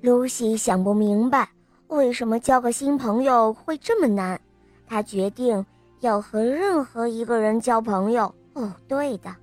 [0.00, 1.48] 露西想不明白，
[1.88, 4.40] 为什么交个新朋友会这么难。
[4.86, 5.64] 她决定
[6.00, 8.32] 要和任何一个人交朋友。
[8.54, 9.34] 哦，对的，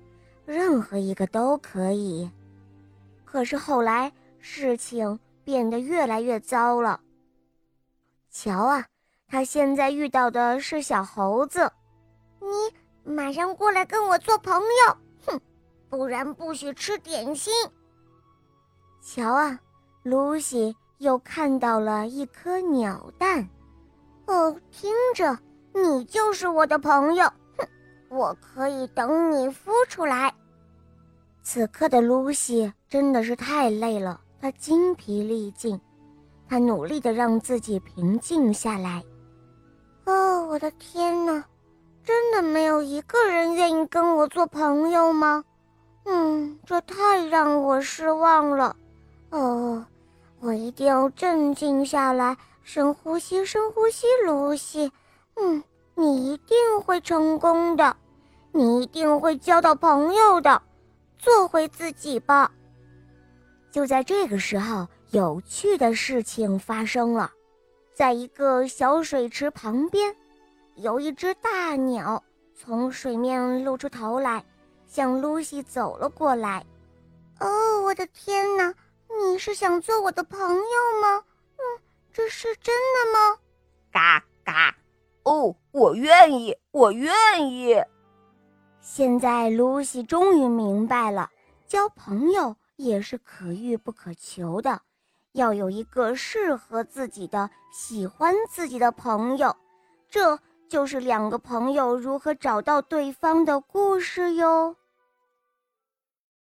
[0.44, 2.30] 任何一个都可以。
[3.24, 7.00] 可是后来事情变得越来越糟了。
[8.30, 8.84] 瞧啊，
[9.28, 11.70] 他现在遇到的是小猴子。
[12.40, 14.96] 你马上过来跟我做朋友，
[15.26, 15.40] 哼，
[15.88, 17.52] 不然不许吃点心。
[19.02, 19.58] 瞧啊！
[20.06, 23.48] 露西又看到了一颗鸟蛋，
[24.26, 25.36] 哦，听着，
[25.74, 27.26] 你就是我的朋友，
[27.58, 27.66] 哼，
[28.08, 30.32] 我可以等你孵出来。
[31.42, 35.80] 此刻的露西真的是太累了，她精疲力尽，
[36.48, 39.04] 她努力的让自己平静下来。
[40.04, 41.44] 哦，我的天哪，
[42.04, 45.44] 真的没有一个人愿意跟我做朋友吗？
[46.04, 48.76] 嗯，这太让我失望了。
[49.30, 49.84] 哦。
[50.46, 54.92] 我一定要镇静下来，深呼吸，深呼吸，露西。
[55.34, 55.60] 嗯，
[55.96, 57.96] 你一定会成功的，
[58.52, 60.62] 你一定会交到朋友的，
[61.18, 62.52] 做回自己吧。
[63.72, 67.28] 就在这个时候，有趣的事情发生了，
[67.92, 70.14] 在一个小水池旁边，
[70.76, 72.22] 有一只大鸟
[72.54, 74.44] 从水面露出头来，
[74.86, 76.64] 向露西走了过来。
[77.40, 78.72] 哦，我的天哪！
[79.36, 81.22] 你是想做我的朋友吗？
[81.58, 81.62] 嗯，
[82.10, 83.38] 这是真的吗？
[83.92, 84.74] 嘎嘎，
[85.24, 87.12] 哦，我愿意，我愿
[87.46, 87.76] 意。
[88.80, 91.28] 现在露西终于明白了，
[91.66, 94.80] 交朋友也是可遇不可求的，
[95.32, 99.54] 要有一个适合自己的、喜欢自己的朋友。
[100.08, 104.74] 这就是两个朋友如何找到对方的故事哟。